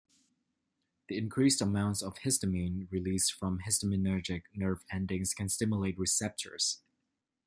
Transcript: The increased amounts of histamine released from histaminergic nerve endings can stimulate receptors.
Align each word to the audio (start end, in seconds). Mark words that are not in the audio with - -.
The 1.09 1.17
increased 1.19 1.61
amounts 1.61 2.01
of 2.01 2.15
histamine 2.21 2.91
released 2.91 3.33
from 3.33 3.59
histaminergic 3.59 4.45
nerve 4.51 4.83
endings 4.91 5.31
can 5.35 5.47
stimulate 5.47 5.99
receptors. 5.99 6.81